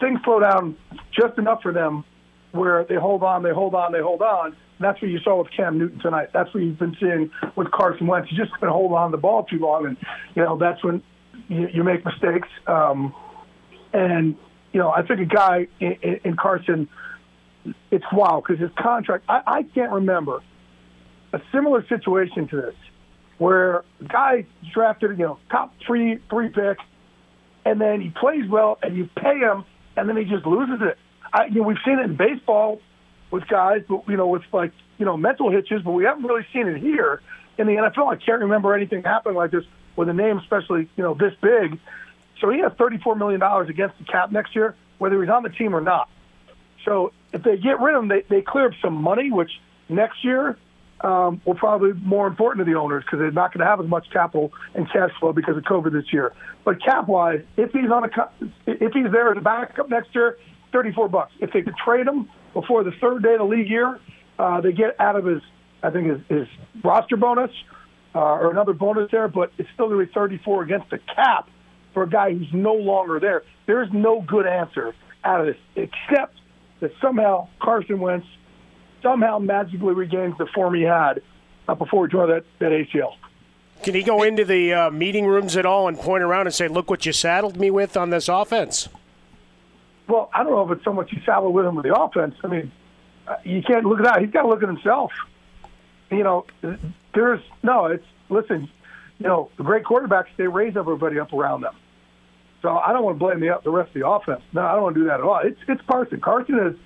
[0.00, 0.76] things slow down
[1.12, 2.04] just enough for them
[2.52, 4.56] where they hold on, they hold on, they hold on.
[4.80, 6.28] That's what you saw with Cam Newton tonight.
[6.32, 8.30] That's what you've been seeing with Carson Wentz.
[8.30, 9.96] He's just been holding on to the ball too long, and
[10.34, 11.02] you know that's when
[11.48, 12.48] you, you make mistakes.
[12.66, 13.12] Um,
[13.92, 14.36] and
[14.72, 16.88] you know, I think a guy in, in in Carson,
[17.90, 19.24] it's wild because his contract.
[19.28, 20.40] I, I can't remember
[21.32, 22.74] a similar situation to this,
[23.38, 26.78] where a guy drafted, you know, top three three pick,
[27.64, 29.64] and then he plays well, and you pay him,
[29.96, 30.98] and then he just loses it.
[31.32, 32.80] I, you know, we've seen it in baseball
[33.30, 36.46] with guys, but you know, with like you know mental hitches, but we haven't really
[36.52, 37.22] seen it here
[37.56, 38.12] in the NFL.
[38.12, 39.64] I can't remember anything happening like this
[39.96, 41.78] with a name, especially you know this big.
[42.40, 45.50] So he has thirty-four million dollars against the cap next year, whether he's on the
[45.50, 46.08] team or not.
[46.84, 49.50] So if they get rid of him, they, they clear up some money, which
[49.88, 50.56] next year
[51.00, 53.86] um, will probably more important to the owners because they're not going to have as
[53.86, 56.32] much capital and cash flow because of COVID this year.
[56.64, 58.30] But cap-wise, if he's on a
[58.66, 60.38] if he's there as a backup next year,
[60.72, 61.32] thirty-four bucks.
[61.40, 64.00] If they could trade him before the third day of the league year,
[64.38, 65.42] uh, they get out of his
[65.82, 66.48] I think his, his
[66.82, 67.52] roster bonus
[68.14, 71.48] uh, or another bonus there, but it's still going to be thirty-four against the cap
[71.94, 73.44] for a guy who's no longer there.
[73.66, 76.34] There's no good answer out of this except
[76.80, 78.26] that somehow Carson Wentz
[79.02, 81.22] somehow magically regains the form he had
[81.66, 83.14] uh, before he tore that, that ACL.
[83.82, 86.66] Can he go into the uh, meeting rooms at all and point around and say,
[86.66, 88.88] "Look what you saddled me with on this offense"?
[90.08, 92.34] Well, I don't know if it's so much you saddled with him with the offense.
[92.42, 92.72] I mean,
[93.26, 94.20] uh, you can't look at that.
[94.20, 95.12] He's got to look at himself.
[96.10, 96.46] You know,
[97.14, 97.86] there's no.
[97.86, 98.68] It's listen.
[99.18, 101.74] You know, the great quarterbacks they raise everybody up around them.
[102.62, 104.42] So I don't want to blame the the rest of the offense.
[104.52, 105.40] No, I don't want to do that at all.
[105.44, 106.20] It's it's Carson.
[106.20, 106.76] Carson is,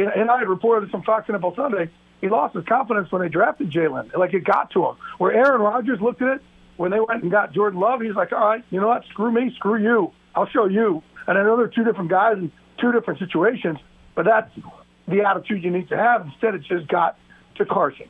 [0.00, 1.90] and, I had reported this on Fox NFL Sunday.
[2.20, 4.16] He lost his confidence when they drafted Jalen.
[4.16, 4.96] Like it got to him.
[5.18, 6.42] Where Aaron Rodgers looked at it
[6.76, 9.04] when they went and got Jordan Love, he's like, all right, you know what?
[9.06, 10.12] Screw me, screw you.
[10.34, 11.02] I'll show you.
[11.26, 13.78] And I know they're two different guys in two different situations,
[14.14, 14.50] but that's
[15.06, 16.26] the attitude you need to have.
[16.26, 17.18] Instead, it just got
[17.56, 18.06] to Carson.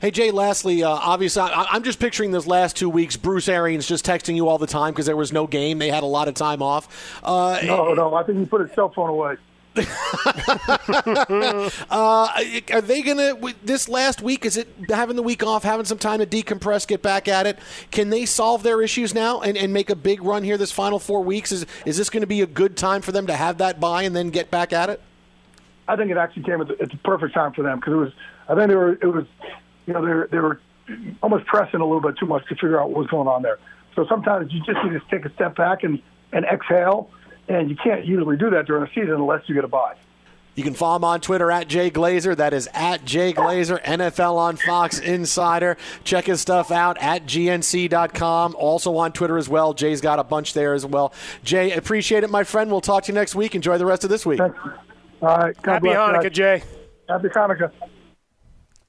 [0.00, 3.16] Hey Jay, lastly, uh, obviously, I, am just picturing those last two weeks.
[3.16, 5.78] Bruce Arians just texting you all the time because there was no game.
[5.78, 7.18] They had a lot of time off.
[7.24, 9.36] Uh, no, no, I think he put his cell phone away.
[11.90, 12.28] uh,
[12.72, 14.44] are they gonna this last week?
[14.44, 17.58] Is it having the week off, having some time to decompress, get back at it?
[17.90, 20.98] Can they solve their issues now and, and make a big run here this final
[20.98, 21.52] four weeks?
[21.52, 24.02] Is is this going to be a good time for them to have that bye
[24.02, 25.00] and then get back at it?
[25.88, 27.96] I think it actually came at the, at the perfect time for them because it
[27.96, 28.12] was.
[28.48, 28.92] I think they were.
[28.92, 29.26] It was.
[29.86, 30.60] You know, they were, they were
[31.22, 33.58] almost pressing a little bit too much to figure out what was going on there.
[33.94, 37.10] So sometimes you just need to take a step back and, and exhale
[37.48, 39.94] and you can't usually do that during a season unless you get a bye.
[40.56, 42.34] You can follow him on Twitter at Jay Glazer.
[42.34, 45.76] That is at Jay Glazer, NFL on Fox Insider.
[46.02, 48.56] Check his stuff out at GNC.com.
[48.58, 49.74] Also on Twitter as well.
[49.74, 51.12] Jay's got a bunch there as well.
[51.44, 52.70] Jay, appreciate it, my friend.
[52.70, 53.54] We'll talk to you next week.
[53.54, 54.38] Enjoy the rest of this week.
[54.38, 54.58] Thanks.
[55.20, 55.54] All right.
[55.62, 56.32] God Happy bless, Hanukkah, guys.
[56.32, 56.62] Jay.
[57.06, 57.70] Happy Hanukkah.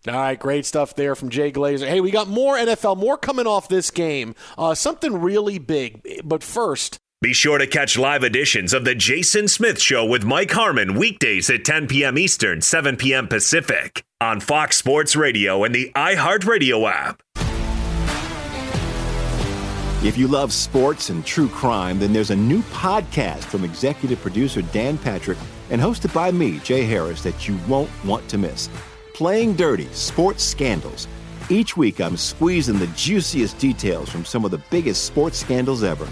[0.08, 1.86] All right, great stuff there from Jay Glazer.
[1.86, 4.36] Hey, we got more NFL, more coming off this game.
[4.58, 6.22] Uh, something really big.
[6.24, 10.52] But first, be sure to catch live editions of The Jason Smith Show with Mike
[10.52, 12.16] Harmon weekdays at 10 p.m.
[12.16, 13.28] Eastern, 7 p.m.
[13.28, 17.24] Pacific on Fox Sports Radio and the iHeartRadio app.
[20.06, 24.62] If you love sports and true crime, then there's a new podcast from executive producer
[24.62, 25.40] Dan Patrick
[25.72, 28.70] and hosted by me, Jay Harris, that you won't want to miss.
[29.16, 31.08] Playing Dirty Sports Scandals.
[31.50, 36.08] Each week, I'm squeezing the juiciest details from some of the biggest sports scandals ever.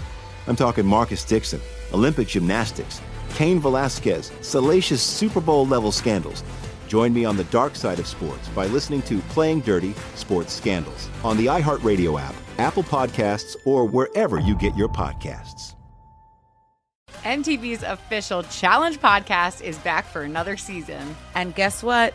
[0.46, 1.60] I'm talking Marcus Dixon,
[1.92, 3.00] Olympic gymnastics,
[3.34, 6.42] Cain Velasquez, salacious Super Bowl level scandals.
[6.88, 11.10] Join me on the dark side of sports by listening to Playing Dirty Sports Scandals
[11.24, 15.74] on the iHeartRadio app, Apple Podcasts, or wherever you get your podcasts.
[17.24, 21.16] MTV's official Challenge podcast is back for another season.
[21.34, 22.14] And guess what?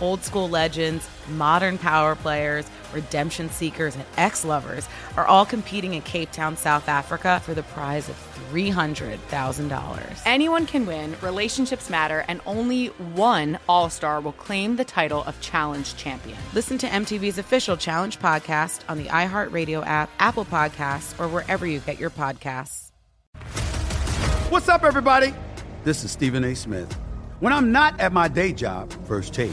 [0.00, 6.02] Old school legends, modern power players, redemption seekers, and ex lovers are all competing in
[6.02, 8.16] Cape Town, South Africa for the prize of
[8.50, 10.22] $300,000.
[10.24, 15.40] Anyone can win, relationships matter, and only one All Star will claim the title of
[15.40, 16.38] Challenge Champion.
[16.54, 21.80] Listen to MTV's official Challenge podcast on the iHeartRadio app, Apple Podcasts, or wherever you
[21.80, 22.90] get your podcasts.
[24.50, 25.34] What's up, everybody?
[25.84, 26.54] This is Stephen A.
[26.54, 26.90] Smith.
[27.40, 29.52] When I'm not at my day job, First Take,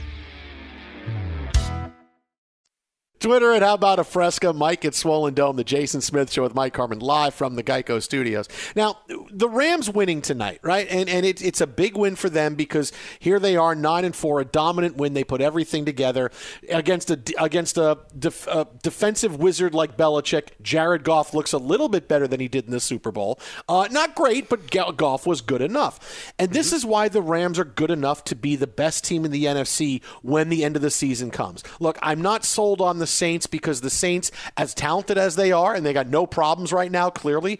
[3.21, 6.55] Twitter at How About a Fresca, Mike at Swollen Dome, the Jason Smith Show with
[6.55, 8.49] Mike Harmon live from the Geico Studios.
[8.75, 8.97] Now,
[9.29, 10.87] the Rams winning tonight, right?
[10.89, 14.15] And and it, it's a big win for them because here they are, nine and
[14.15, 15.13] four, a dominant win.
[15.13, 16.31] They put everything together
[16.67, 20.49] against a against a, def, a defensive wizard like Belichick.
[20.63, 23.39] Jared Goff looks a little bit better than he did in the Super Bowl.
[23.69, 26.33] Uh, not great, but Goff was good enough.
[26.39, 29.31] And this is why the Rams are good enough to be the best team in
[29.31, 31.63] the NFC when the end of the season comes.
[31.79, 35.73] Look, I'm not sold on the Saints because the Saints, as talented as they are,
[35.75, 37.59] and they got no problems right now, clearly,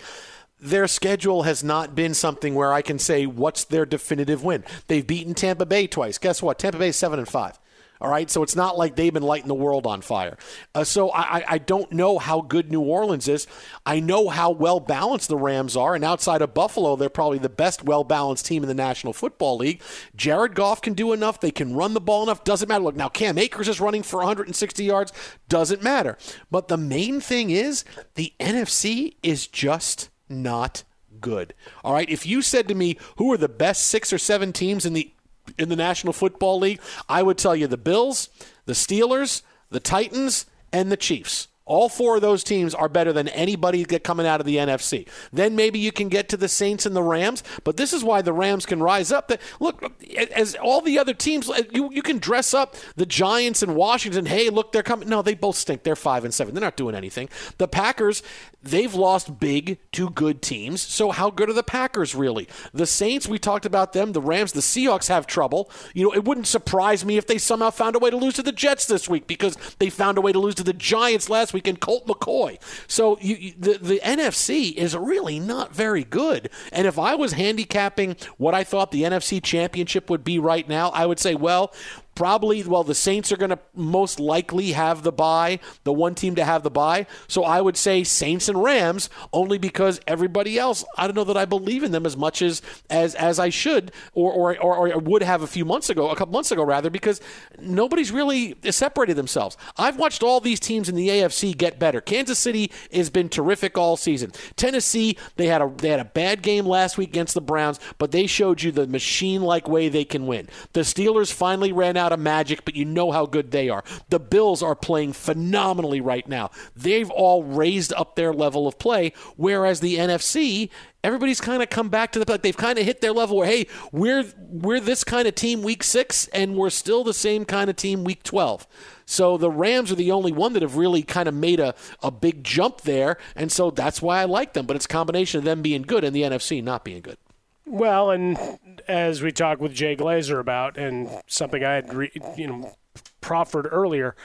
[0.59, 4.63] their schedule has not been something where I can say what's their definitive win.
[4.87, 6.17] They've beaten Tampa Bay twice.
[6.17, 6.59] Guess what?
[6.59, 7.59] Tampa Bay is seven and five.
[8.01, 10.35] All right, so it's not like they've been lighting the world on fire.
[10.73, 13.45] Uh, so I, I don't know how good New Orleans is.
[13.85, 17.47] I know how well balanced the Rams are, and outside of Buffalo, they're probably the
[17.47, 19.83] best well balanced team in the National Football League.
[20.15, 21.39] Jared Goff can do enough.
[21.39, 22.43] They can run the ball enough.
[22.43, 22.83] Doesn't matter.
[22.83, 25.13] Look, now Cam Akers is running for 160 yards.
[25.47, 26.17] Doesn't matter.
[26.49, 27.85] But the main thing is
[28.15, 30.83] the NFC is just not
[31.19, 31.53] good.
[31.83, 34.87] All right, if you said to me, who are the best six or seven teams
[34.87, 35.13] in the
[35.57, 38.29] in the National Football League, I would tell you the Bills,
[38.65, 41.47] the Steelers, the Titans, and the Chiefs.
[41.65, 45.07] All four of those teams are better than anybody coming out of the NFC.
[45.31, 48.21] Then maybe you can get to the Saints and the Rams, but this is why
[48.21, 49.31] the Rams can rise up.
[49.59, 49.93] Look,
[50.35, 54.25] as all the other teams, uh, you, you can dress up the Giants and Washington.
[54.25, 55.07] Hey, look, they're coming.
[55.07, 55.83] No, they both stink.
[55.83, 56.53] They're five and seven.
[56.53, 57.29] They're not doing anything.
[57.57, 58.23] The Packers,
[58.63, 60.81] they've lost big to good teams.
[60.81, 62.47] So how good are the Packers really?
[62.73, 64.13] The Saints, we talked about them.
[64.13, 65.69] The Rams, the Seahawks have trouble.
[65.93, 68.43] You know, it wouldn't surprise me if they somehow found a way to lose to
[68.43, 71.50] the Jets this week because they found a way to lose to the Giants last
[71.53, 72.59] week and Colt McCoy.
[72.87, 76.49] So you, you, the the NFC is really not very good.
[76.71, 80.89] And if I was handicapping what I thought the NFC Championship would be right now,
[80.89, 81.73] I would say, well,
[82.15, 86.35] probably well the saints are going to most likely have the bye, the one team
[86.35, 87.05] to have the bye.
[87.27, 91.37] so i would say saints and rams only because everybody else i don't know that
[91.37, 94.99] i believe in them as much as as as i should or or, or, or
[94.99, 97.21] would have a few months ago a couple months ago rather because
[97.59, 99.57] nobody's really separated themselves.
[99.77, 102.01] I've watched all these teams in the afc get better.
[102.01, 104.31] Kansas city has been terrific all season.
[104.55, 108.11] Tennessee they had a they had a bad game last week against the browns but
[108.11, 110.47] they showed you the machine like way they can win.
[110.73, 113.83] The steelers finally ran out of magic, but you know how good they are.
[114.09, 116.51] The Bills are playing phenomenally right now.
[116.75, 120.69] They've all raised up their level of play, whereas the NFC
[121.03, 123.47] everybody's kind of come back to the like they've kind of hit their level where
[123.47, 127.69] hey we're we're this kind of team week six and we're still the same kind
[127.69, 128.67] of team week 12
[129.05, 131.73] so the rams are the only one that have really kind of made a,
[132.03, 135.43] a big jump there and so that's why i like them but it's combination of
[135.43, 137.17] them being good and the nfc not being good
[137.65, 142.47] well, and as we talked with Jay Glazer about, and something I had, re, you
[142.47, 142.75] know,
[143.21, 144.15] proffered earlier,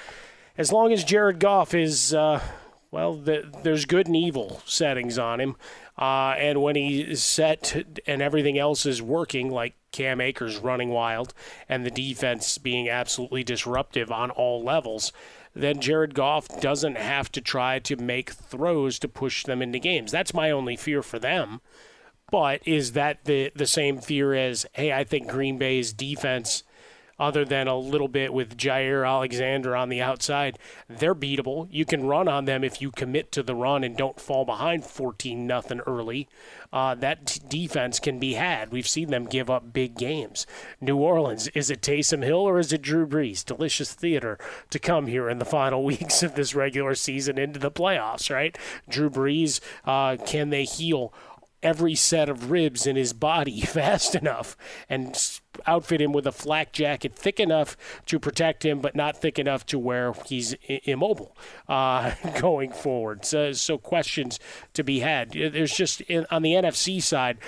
[0.59, 2.41] as long as Jared Goff is, uh,
[2.91, 5.57] well, the, there's good and evil settings on him,
[5.99, 11.33] uh, and when he's set and everything else is working, like Cam Akers running wild
[11.69, 15.13] and the defense being absolutely disruptive on all levels,
[15.55, 20.13] then Jared Goff doesn't have to try to make throws to push them into games.
[20.13, 21.61] That's my only fear for them
[22.31, 26.65] But is that the the same fear as hey, I think Green Bay's defense
[27.19, 30.59] other than a little bit with Jaire Alexander on the outside,
[30.89, 31.67] they're beatable.
[31.71, 34.85] You can run on them if you commit to the run and don't fall behind
[34.85, 36.29] 14 nothing early.
[36.73, 38.71] Uh, that t- defense can be had.
[38.71, 40.47] We've seen them give up big games.
[40.81, 43.45] New Orleans, is it Taysom Hill or is it Drew Brees?
[43.45, 44.39] Delicious theater
[44.71, 48.59] to come here in the final weeks of this regular season into the playoffs, right?
[48.89, 51.15] Drew Brees, uh, can they heal?
[51.67, 54.57] Every set of ribs in his body fast enough
[54.89, 59.37] and outfit him with a flak jacket thick enough to protect him, but not thick
[59.37, 60.55] enough to where he's
[60.85, 61.37] immobile
[61.69, 63.25] uh, going forward.
[63.25, 64.39] So, so questions
[64.75, 65.33] to be had.
[65.33, 67.39] There's just on the NFC side.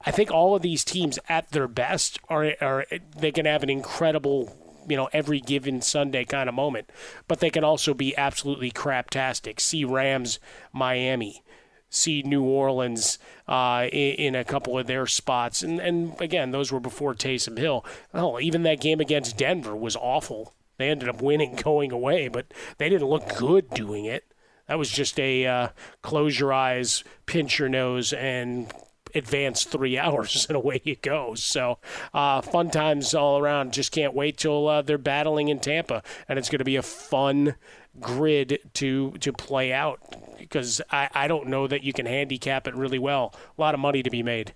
[0.00, 2.86] I think all of these teams at their best are, are
[3.18, 4.56] they can have an incredible
[4.88, 6.88] you know every given Sunday kind of moment,
[7.26, 9.60] but they can also be absolutely craptastic.
[9.60, 10.38] See Rams,
[10.72, 11.42] Miami,
[11.90, 15.62] see New Orleans uh, in, in, a couple of their spots.
[15.62, 17.84] And, and again, those were before Taysom Hill.
[18.12, 20.54] Oh, even that game against Denver was awful.
[20.76, 24.32] They ended up winning going away, but they didn't look good doing it.
[24.66, 25.68] That was just a uh,
[26.02, 28.70] close your eyes, pinch your nose, and
[29.14, 31.34] advance three hours, and away you go.
[31.34, 31.78] So,
[32.12, 33.72] uh, fun times all around.
[33.72, 36.82] Just can't wait till uh, they're battling in Tampa, and it's going to be a
[36.82, 37.54] fun
[38.00, 40.00] grid to to play out
[40.38, 43.34] because I, I don't know that you can handicap it really well.
[43.56, 44.54] A lot of money to be made.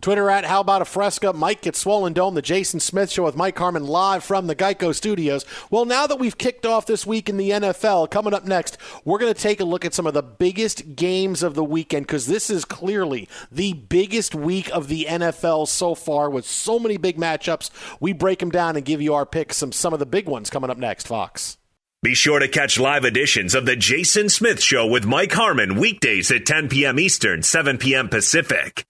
[0.00, 1.32] Twitter at How About a Fresca.
[1.32, 4.94] Mike at Swollen Dome, the Jason Smith Show with Mike Harmon live from the Geico
[4.94, 5.44] Studios.
[5.70, 9.18] Well, now that we've kicked off this week in the NFL, coming up next, we're
[9.18, 12.26] going to take a look at some of the biggest games of the weekend because
[12.26, 17.16] this is clearly the biggest week of the NFL so far with so many big
[17.16, 17.70] matchups.
[17.98, 20.50] We break them down and give you our picks, some, some of the big ones
[20.50, 21.58] coming up next, Fox.
[22.00, 26.30] Be sure to catch live editions of The Jason Smith Show with Mike Harmon weekdays
[26.30, 26.96] at 10 p.m.
[26.96, 28.08] Eastern, 7 p.m.
[28.08, 28.84] Pacific.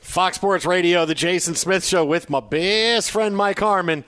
[0.00, 4.02] Fox Sports Radio, The Jason Smith Show with my best friend Mike Harmon.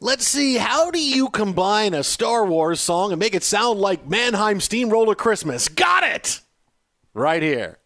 [0.00, 4.08] Let's see, how do you combine a Star Wars song and make it sound like
[4.08, 5.68] Mannheim Steamroller Christmas?
[5.68, 6.40] Got it!
[7.14, 7.78] Right here.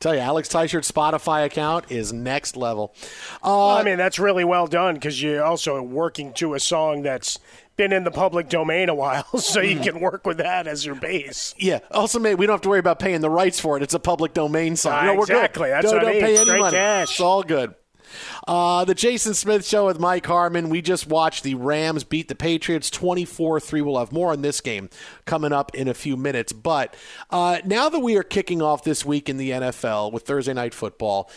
[0.00, 2.94] Tell you, Alex Tyshirt Spotify account is next level.
[3.36, 7.02] Uh, well, I mean, that's really well done because you're also working to a song
[7.02, 7.38] that's
[7.76, 10.94] been in the public domain a while, so you can work with that as your
[10.94, 11.54] base.
[11.58, 11.80] Yeah.
[11.90, 13.82] Also, mate, we don't have to worry about paying the rights for it.
[13.82, 14.94] It's a public domain song.
[14.94, 15.70] Uh, no, we're exactly.
[15.70, 16.22] That's don't, what don't I mean.
[16.22, 16.76] pay any Straight money.
[16.76, 17.10] cash.
[17.10, 17.74] It's all good.
[18.46, 20.68] Uh, the Jason Smith Show with Mike Harmon.
[20.68, 23.80] We just watched the Rams beat the Patriots 24 3.
[23.80, 24.88] We'll have more on this game
[25.24, 26.52] coming up in a few minutes.
[26.52, 26.96] But
[27.30, 30.74] uh, now that we are kicking off this week in the NFL with Thursday Night
[30.74, 31.30] Football,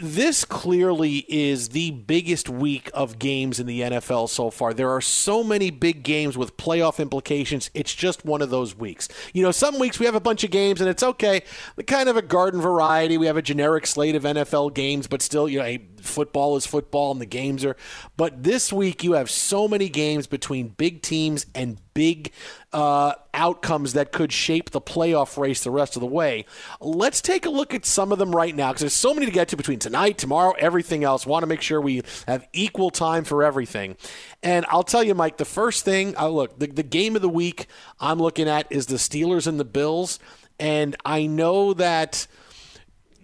[0.00, 4.72] this clearly is the biggest week of games in the NFL so far.
[4.72, 7.70] There are so many big games with playoff implications.
[7.74, 9.08] It's just one of those weeks.
[9.32, 11.42] You know, some weeks we have a bunch of games and it's okay,
[11.86, 13.18] kind of a garden variety.
[13.18, 17.12] We have a generic slate of NFL games, but still, you know, football is football
[17.12, 17.76] and the games are.
[18.16, 22.32] But this week you have so many games between big teams and big
[22.72, 26.44] uh, outcomes that could shape the playoff race the rest of the way.
[26.80, 29.32] Let's take a look at some of them right now because there's so many to
[29.32, 31.24] get to between tonight, tomorrow, everything else.
[31.24, 33.96] Want to make sure we have equal time for everything.
[34.42, 37.28] And I'll tell you, Mike, the first thing, uh, look, the, the game of the
[37.28, 37.66] week
[38.00, 40.18] I'm looking at is the Steelers and the Bills.
[40.58, 42.26] And I know that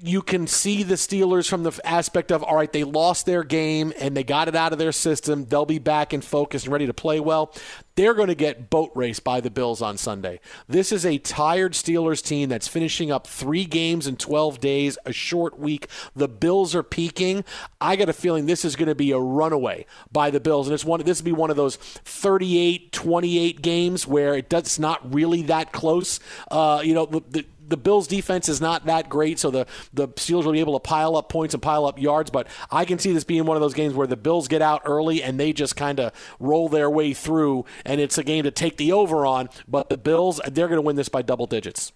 [0.02, 3.92] you can see the Steelers from the aspect of all right, they lost their game
[3.98, 5.44] and they got it out of their system.
[5.44, 7.54] They'll be back and focused and ready to play well.
[7.96, 10.40] They're going to get boat raced by the Bills on Sunday.
[10.66, 15.12] This is a tired Steelers team that's finishing up three games in 12 days, a
[15.12, 15.86] short week.
[16.16, 17.44] The Bills are peaking.
[17.78, 20.74] I got a feeling this is going to be a runaway by the Bills, and
[20.74, 21.02] it's one.
[21.02, 26.20] This will be one of those 38-28 games where it does, not really that close.
[26.50, 30.08] Uh, you know, the, the the Bills defense is not that great, so the, the
[30.08, 32.30] Steelers will be able to pile up points and pile up yards.
[32.30, 34.82] But I can see this being one of those games where the Bills get out
[34.84, 38.50] early and they just kind of roll their way through, and it's a game to
[38.50, 39.48] take the over on.
[39.66, 41.92] But the Bills, they're going to win this by double digits.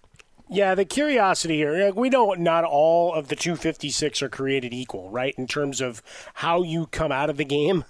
[0.49, 5.35] Yeah, the curiosity here, we know not all of the 256 are created equal, right?
[5.37, 6.03] In terms of
[6.35, 7.85] how you come out of the game.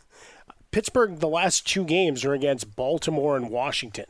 [0.71, 4.07] Pittsburgh, the last two games are against Baltimore and Washington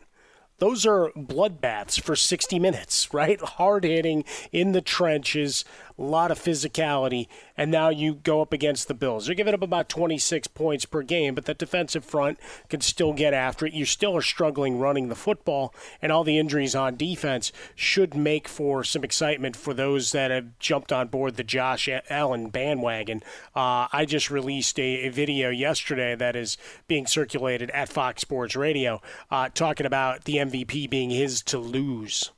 [0.59, 3.41] those are bloodbaths for 60 minutes, right?
[3.41, 5.65] Hard hitting in the trenches,
[5.99, 9.26] a lot of physicality, and now you go up against the Bills.
[9.26, 12.38] They're giving up about 26 points per game, but the defensive front
[12.68, 13.72] can still get after it.
[13.72, 15.72] You still are struggling running the football,
[16.03, 20.59] and all the injuries on defense should make for some excitement for those that have
[20.59, 23.22] jumped on board the Josh Allen bandwagon.
[23.55, 26.57] Uh, I just released a, a, video yesterday that is
[26.88, 32.32] being circulated at Fox Sports Radio uh, talking about the MVP being his to lose.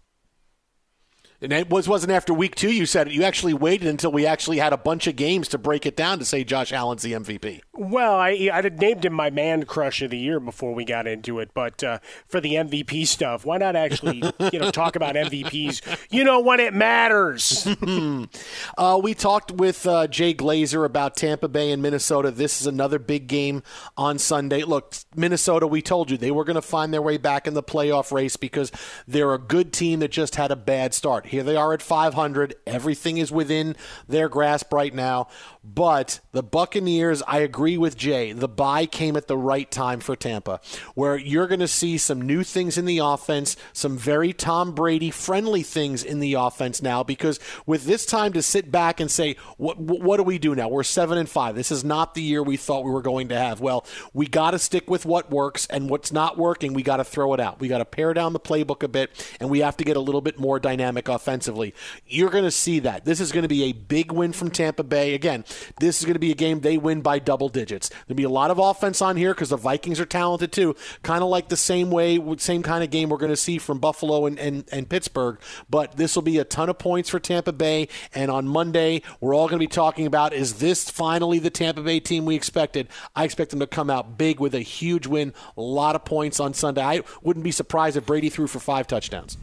[1.41, 3.13] And it was wasn't after week two you said it.
[3.13, 6.19] You actually waited until we actually had a bunch of games to break it down
[6.19, 7.61] to say Josh Allen's the MVP.
[7.75, 11.07] Well, I I had named him my man crush of the year before we got
[11.07, 14.23] into it, but uh, for the MVP stuff, why not actually
[14.53, 16.07] you know talk about MVPs?
[16.11, 17.67] You know when it matters.
[18.79, 22.31] uh, we talked with uh, Jay Glazer about Tampa Bay and Minnesota.
[22.31, 23.63] This is another big game
[23.97, 24.63] on Sunday.
[24.63, 27.63] Look, Minnesota, we told you they were going to find their way back in the
[27.63, 28.73] playoff race because
[29.07, 31.26] they're a good team that just had a bad start.
[31.27, 32.55] Here they are at 500.
[32.67, 33.77] Everything is within
[34.09, 35.29] their grasp right now.
[35.63, 38.33] But the Buccaneers, I agree with Jay.
[38.33, 40.61] The bye came at the right time for Tampa,
[40.95, 45.11] where you're going to see some new things in the offense, some very Tom Brady
[45.11, 47.03] friendly things in the offense now.
[47.03, 50.69] Because with this time to sit back and say, what what do we do now?
[50.69, 51.57] We're seven and five.
[51.57, 53.61] This is not the year we thought we were going to have.
[53.61, 57.05] Well, we got to stick with what works, and what's not working, we got to
[57.05, 57.59] throw it out.
[57.59, 59.11] We got to pare down the playbook a bit,
[59.41, 61.75] and we have to get a little bit more dynamic offensively.
[62.07, 63.05] You're going to see that.
[63.05, 65.15] This is going to be a big win from Tampa Bay.
[65.15, 65.45] Again,
[65.81, 67.91] this is going to be a game they win by double digits.
[68.07, 71.23] There'll be a lot of offense on here because the Vikings are talented too, kind
[71.23, 74.27] of like the same way, same kind of game we're going to see from Buffalo
[74.27, 75.39] and, and, and Pittsburgh.
[75.69, 77.89] But this will be a ton of points for Tampa Bay.
[78.15, 81.83] And on Monday, we're all going to be talking about is this finally the Tampa
[81.83, 82.89] Bay team we expected?
[83.15, 86.41] I expect them to come out big with a huge win, a lot of points
[86.41, 86.83] on Sunday.
[86.83, 89.37] I wouldn't be surprised if Brady threw for five touchdowns.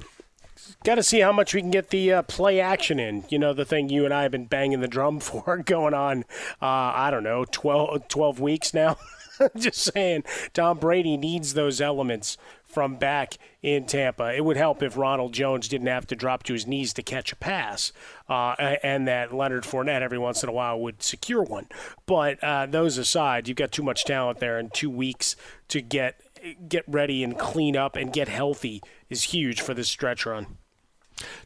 [0.83, 3.23] Got to see how much we can get the uh, play action in.
[3.29, 6.25] You know, the thing you and I have been banging the drum for going on,
[6.61, 6.65] uh,
[6.95, 8.97] I don't know, 12, 12 weeks now.
[9.55, 10.23] Just saying,
[10.53, 14.33] Tom Brady needs those elements from back in Tampa.
[14.35, 17.31] It would help if Ronald Jones didn't have to drop to his knees to catch
[17.31, 17.93] a pass,
[18.29, 21.67] uh, and that Leonard Fournette every once in a while would secure one.
[22.05, 25.35] But uh, those aside, you've got too much talent there, in two weeks
[25.69, 26.19] to get
[26.67, 30.57] get ready and clean up and get healthy is huge for this stretch run.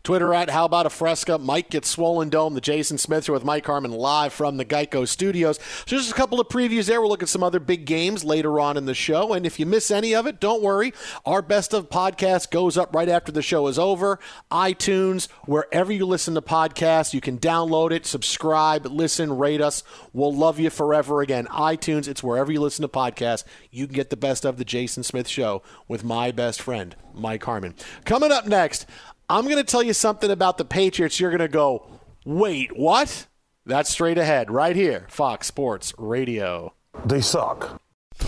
[0.03, 1.37] Twitter at How About a Fresca.
[1.37, 2.53] Mike gets swollen dome.
[2.53, 5.59] The Jason Smith Show with Mike Harmon live from the Geico Studios.
[5.85, 7.01] So just a couple of previews there.
[7.01, 9.33] We'll look at some other big games later on in the show.
[9.33, 10.93] And if you miss any of it, don't worry.
[11.25, 14.19] Our best of podcast goes up right after the show is over.
[14.51, 19.83] iTunes, wherever you listen to podcasts, you can download it, subscribe, listen, rate us.
[20.13, 21.47] We'll love you forever again.
[21.47, 23.43] iTunes, it's wherever you listen to podcasts.
[23.71, 27.43] You can get the best of the Jason Smith Show with my best friend, Mike
[27.43, 27.75] Harmon.
[28.05, 28.85] Coming up next,
[29.29, 31.19] I'm going to tell you something about the Patriots.
[31.19, 31.85] You're going to go,
[32.25, 33.27] wait, what?
[33.65, 36.73] That's straight ahead, right here, Fox Sports Radio.
[37.05, 37.81] They suck.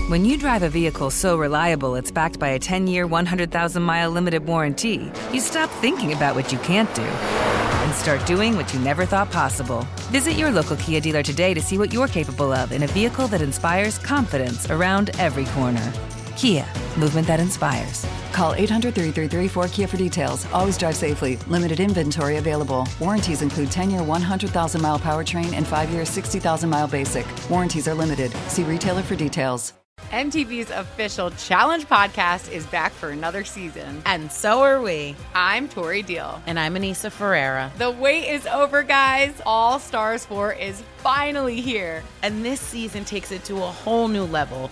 [0.10, 4.12] When you drive a vehicle so reliable it's backed by a 10 year, 100,000 mile
[4.12, 8.80] limited warranty, you stop thinking about what you can't do and start doing what you
[8.82, 9.88] never thought possible.
[10.12, 13.30] Visit your local Kia dealer today to see what you're capable of in a vehicle
[13.30, 15.94] that inspires confidence around every corner.
[16.40, 16.66] Kia,
[16.98, 18.08] movement that inspires.
[18.32, 20.46] Call 800 333 4KIA for details.
[20.54, 21.36] Always drive safely.
[21.48, 22.88] Limited inventory available.
[23.02, 27.28] Warranties include 10 year 100,000 mile powertrain and 5 year 60,000 mile basic.
[27.50, 28.32] Warranties are limited.
[28.48, 29.74] See retailer for details.
[30.12, 34.02] MTV's official Challenge podcast is back for another season.
[34.06, 35.18] And so are we.
[35.36, 36.42] I'm Tori Deal.
[36.48, 37.70] And I'm Aneesa Ferreira.
[37.78, 39.40] The wait is over, guys.
[39.46, 42.02] All Stars 4 is finally here.
[42.24, 44.72] And this season takes it to a whole new level.